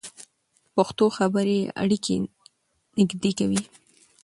[0.75, 2.15] پښتو خبرې اړیکې
[2.97, 3.61] نږدې کوي.